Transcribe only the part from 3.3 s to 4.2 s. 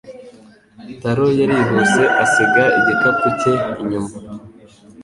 cye inyuma.